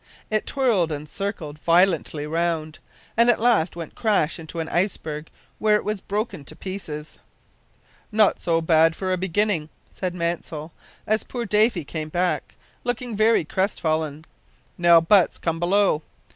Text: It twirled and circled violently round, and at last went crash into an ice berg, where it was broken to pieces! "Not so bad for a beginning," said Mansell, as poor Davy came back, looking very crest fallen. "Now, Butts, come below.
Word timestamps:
It 0.31 0.47
twirled 0.47 0.91
and 0.91 1.07
circled 1.07 1.59
violently 1.59 2.25
round, 2.25 2.79
and 3.15 3.29
at 3.29 3.39
last 3.39 3.75
went 3.75 3.93
crash 3.93 4.39
into 4.39 4.57
an 4.59 4.67
ice 4.67 4.97
berg, 4.97 5.29
where 5.59 5.75
it 5.75 5.85
was 5.85 6.01
broken 6.01 6.43
to 6.45 6.55
pieces! 6.55 7.19
"Not 8.11 8.41
so 8.41 8.61
bad 8.63 8.95
for 8.95 9.13
a 9.13 9.17
beginning," 9.19 9.69
said 9.91 10.15
Mansell, 10.15 10.71
as 11.05 11.23
poor 11.23 11.45
Davy 11.45 11.85
came 11.85 12.09
back, 12.09 12.55
looking 12.83 13.15
very 13.15 13.45
crest 13.45 13.79
fallen. 13.79 14.25
"Now, 14.75 15.01
Butts, 15.01 15.37
come 15.37 15.59
below. 15.59 16.01